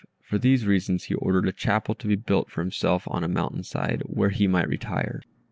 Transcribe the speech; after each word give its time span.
For 0.23 0.39
these 0.39 0.65
reasons 0.65 1.03
he 1.03 1.13
ordered 1.13 1.47
a 1.47 1.51
chapel 1.51 1.93
to 1.93 2.07
be 2.07 2.15
built 2.15 2.49
for 2.49 2.61
himself 2.61 3.03
on 3.07 3.23
a 3.23 3.27
mountain 3.27 3.61
side, 3.61 4.01
where 4.07 4.29
he 4.29 4.47
might 4.47 4.67
retire. 4.67 5.21